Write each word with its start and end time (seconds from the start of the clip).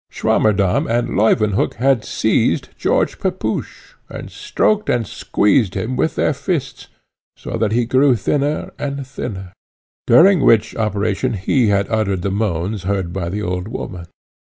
Swammerdamm 0.11 0.89
and 0.89 1.09
Leuwenhock 1.15 1.75
had 1.75 2.03
seized 2.03 2.69
George 2.75 3.19
Pepusch, 3.19 3.93
and 4.09 4.31
stroaked 4.31 4.89
and 4.89 5.05
squeezed 5.05 5.75
him 5.75 5.95
with 5.95 6.15
their 6.15 6.33
fists, 6.33 6.87
so 7.37 7.55
that 7.55 7.71
he 7.71 7.85
grew 7.85 8.15
thinner 8.15 8.71
and 8.79 9.05
thinner; 9.05 9.53
during 10.07 10.39
which 10.39 10.75
operation 10.75 11.33
he 11.33 11.67
had 11.67 11.87
uttered 11.91 12.23
the 12.23 12.31
moans 12.31 12.81
heard 12.81 13.13
by 13.13 13.29
the 13.29 13.43
old 13.43 13.67
woman. 13.67 14.07